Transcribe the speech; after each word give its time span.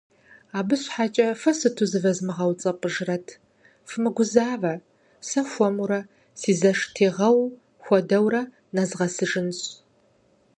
Абы 0.59 0.75
щхьэкӀэ 0.81 1.27
фэ 1.41 1.51
сыту 1.57 1.87
зывэзмыгъэуцӀэпӀыжрэт, 1.91 3.27
фымыгузавэ, 3.89 4.73
сэ 5.27 5.41
хуэмурэ, 5.49 5.99
си 6.39 6.51
зэш 6.59 6.79
тезгъэу 6.93 7.39
хуэдэурэ, 7.83 8.41
нэзгъэсыжынщ. 8.73 9.59